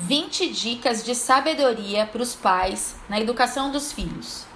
[0.00, 4.46] 20 dicas de sabedoria para os pais na educação dos filhos.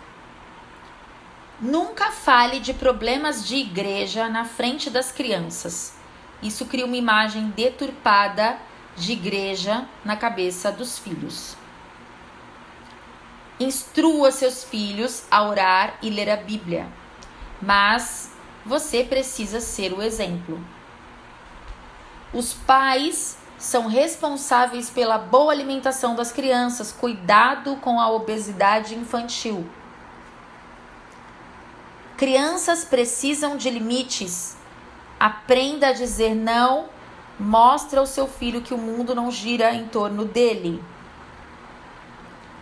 [1.60, 5.94] Nunca fale de problemas de igreja na frente das crianças.
[6.42, 8.58] Isso cria uma imagem deturpada
[8.96, 11.56] de igreja na cabeça dos filhos.
[13.60, 16.88] Instrua seus filhos a orar e ler a Bíblia,
[17.60, 18.32] mas
[18.64, 20.58] você precisa ser o exemplo.
[22.32, 29.66] Os pais são responsáveis pela boa alimentação das crianças, cuidado com a obesidade infantil.
[32.16, 34.56] Crianças precisam de limites.
[35.18, 36.86] Aprenda a dizer não.
[37.38, 40.82] Mostre ao seu filho que o mundo não gira em torno dele.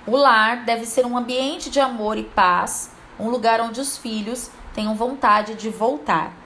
[0.06, 4.51] O lar deve ser um ambiente de amor e paz, um lugar onde os filhos
[4.75, 6.42] tenham vontade de voltar.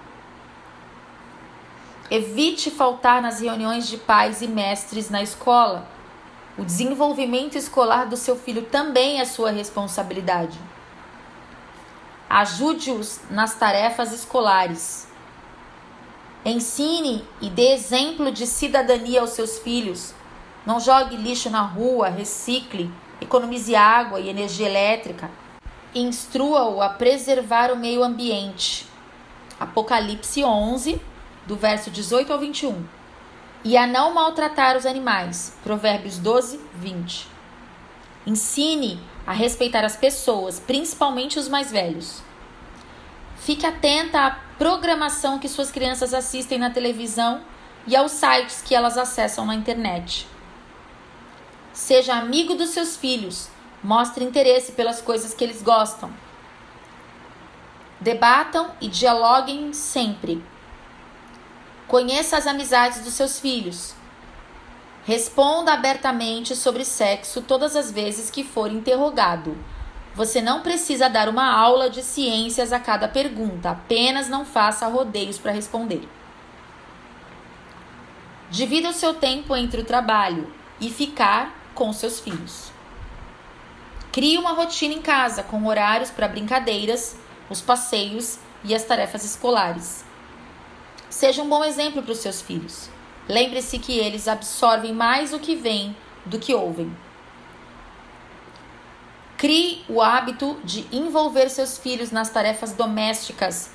[2.08, 5.88] Evite faltar nas reuniões de pais e mestres na escola.
[6.56, 10.56] O desenvolvimento escolar do seu filho também é sua responsabilidade.
[12.30, 15.08] Ajude-os nas tarefas escolares.
[16.44, 20.14] Ensine e dê exemplo de cidadania aos seus filhos.
[20.64, 22.88] Não jogue lixo na rua, recicle,
[23.20, 25.28] economize água e energia elétrica.
[25.92, 28.86] Instrua-o a preservar o meio ambiente.
[29.58, 31.00] Apocalipse 11,
[31.46, 32.84] do verso 18 ao 21.
[33.64, 35.56] E a não maltratar os animais.
[35.62, 37.28] Provérbios 12, 20.
[38.26, 42.22] Ensine a respeitar as pessoas, principalmente os mais velhos.
[43.36, 47.42] Fique atenta à programação que suas crianças assistem na televisão
[47.86, 50.26] e aos sites que elas acessam na internet.
[51.72, 53.48] Seja amigo dos seus filhos,
[53.82, 56.10] mostre interesse pelas coisas que eles gostam.
[58.00, 60.42] Debatam e dialoguem sempre.
[61.88, 63.94] Conheça as amizades dos seus filhos.
[65.04, 69.56] Responda abertamente sobre sexo todas as vezes que for interrogado.
[70.16, 75.38] Você não precisa dar uma aula de ciências a cada pergunta, apenas não faça rodeios
[75.38, 76.08] para responder.
[78.50, 82.72] Divida o seu tempo entre o trabalho e ficar com seus filhos.
[84.10, 87.16] Crie uma rotina em casa com horários para brincadeiras,
[87.50, 90.05] os passeios e as tarefas escolares.
[91.16, 92.90] Seja um bom exemplo para os seus filhos.
[93.26, 95.96] Lembre-se que eles absorvem mais o que vem
[96.26, 96.94] do que ouvem.
[99.38, 103.70] Crie o hábito de envolver seus filhos nas tarefas domésticas.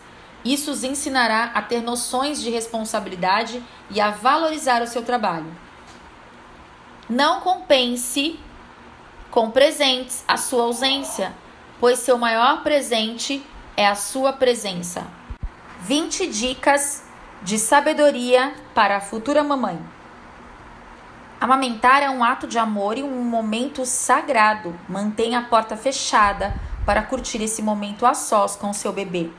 [0.45, 3.59] Isso os ensinará a ter noções de responsabilidade
[3.89, 5.51] e a valorizar o seu trabalho.
[7.09, 8.39] Não compense
[9.31, 11.33] com presentes a sua ausência,
[11.79, 13.43] pois seu maior presente
[13.75, 15.07] é a sua presença.
[15.79, 17.09] 20 dicas
[17.43, 19.79] de sabedoria para a futura mamãe.
[21.39, 24.79] Amamentar é um ato de amor e um momento sagrado.
[24.87, 26.53] Mantenha a porta fechada
[26.85, 29.31] para curtir esse momento a sós com seu bebê.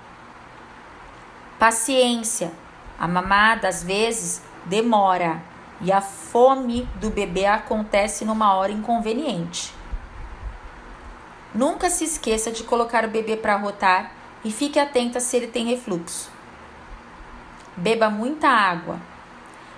[1.61, 2.51] Paciência.
[2.99, 5.41] A mamada às vezes demora
[5.81, 9.73] e a fome do bebê acontece numa hora inconveniente.
[11.55, 14.13] Nunca se esqueça de colocar o bebê para rotar
[14.45, 16.42] e fique atenta se ele tem refluxo.
[17.77, 19.01] Beba muita água.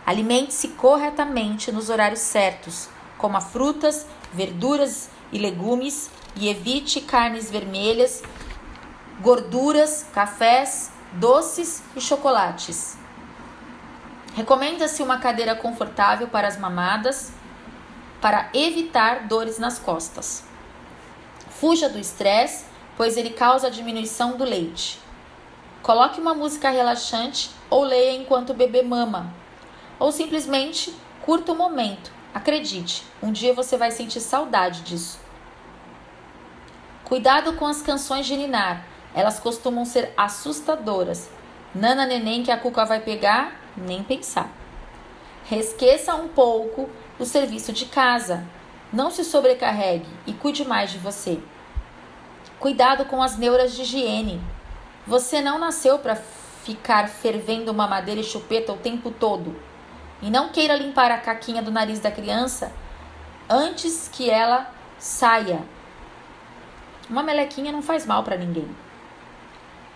[0.05, 2.89] Alimente-se corretamente nos horários certos.
[3.17, 8.23] Coma frutas, verduras e legumes e evite carnes vermelhas,
[9.21, 12.99] gorduras, cafés, doces e chocolates.
[14.35, 17.33] Recomenda-se uma cadeira confortável para as mamadas
[18.21, 20.43] para evitar dores nas costas.
[21.61, 22.65] Fuja do estresse,
[22.97, 24.99] pois ele causa a diminuição do leite.
[25.85, 29.31] Coloque uma música relaxante ou leia enquanto o bebê mama.
[29.99, 32.11] Ou simplesmente curta o momento.
[32.33, 35.21] Acredite, um dia você vai sentir saudade disso.
[37.05, 38.87] Cuidado com as canções de ninar.
[39.15, 41.29] Elas costumam ser assustadoras.
[41.75, 44.51] Nana neném que a cuca vai pegar, nem pensar.
[45.45, 48.43] Resqueça um pouco o serviço de casa.
[48.91, 51.39] Não se sobrecarregue e cuide mais de você.
[52.59, 54.54] Cuidado com as neuras de higiene.
[55.07, 59.55] Você não nasceu para ficar fervendo mamadeira e chupeta o tempo todo.
[60.23, 62.73] E não queira limpar a caquinha do nariz da criança
[63.49, 65.61] antes que ela saia.
[67.11, 68.69] Uma melequinha não faz mal para ninguém.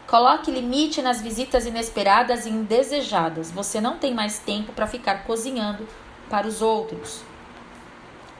[0.06, 3.50] Coloque limite nas visitas inesperadas e indesejadas.
[3.50, 5.88] Você não tem mais tempo para ficar cozinhando
[6.28, 7.22] para os outros.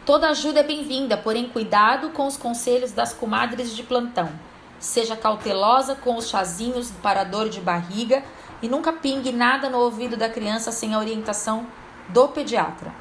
[0.05, 4.31] Toda ajuda é bem-vinda, porém cuidado com os conselhos das comadres de plantão.
[4.79, 8.23] Seja cautelosa com os chazinhos para dor de barriga
[8.63, 11.67] e nunca pingue nada no ouvido da criança sem a orientação
[12.09, 12.93] do pediatra.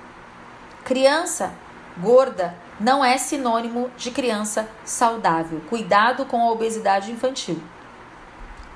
[0.84, 1.54] Criança
[2.00, 5.62] Gorda não é sinônimo de criança saudável.
[5.70, 7.60] Cuidado com a obesidade infantil.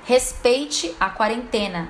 [0.04, 1.88] Respeite a quarentena.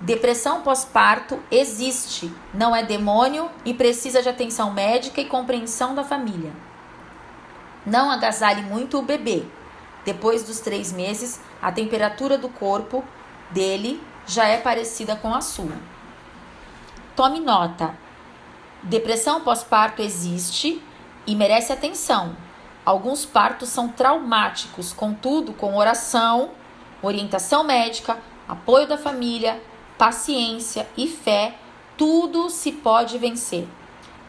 [0.00, 6.50] Depressão pós-parto existe, não é demônio e precisa de atenção médica e compreensão da família.
[7.86, 9.44] Não agasalhe muito o bebê.
[10.04, 13.04] Depois dos três meses, a temperatura do corpo
[13.50, 15.76] dele já é parecida com a sua.
[17.14, 17.94] Tome nota:
[18.82, 20.82] depressão pós-parto existe
[21.26, 22.36] e merece atenção.
[22.84, 26.50] Alguns partos são traumáticos, contudo, com oração,
[27.00, 28.18] orientação médica,
[28.48, 29.62] apoio da família,
[29.96, 31.54] paciência e fé,
[31.96, 33.68] tudo se pode vencer.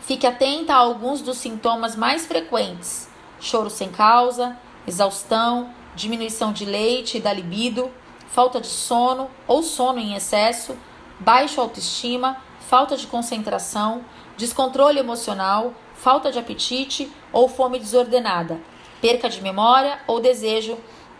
[0.01, 3.09] Fique atenta a alguns dos sintomas mais frequentes:
[3.39, 4.55] choro sem causa,
[4.87, 7.91] exaustão, diminuição de leite e da libido,
[8.27, 10.75] falta de sono ou sono em excesso,
[11.19, 14.03] baixa autoestima, falta de concentração,
[14.35, 18.59] descontrole emocional, falta de apetite ou fome desordenada,
[18.99, 20.77] perca de memória ou desejo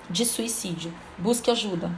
[0.09, 0.93] de suicídio.
[1.17, 1.91] Busque ajuda.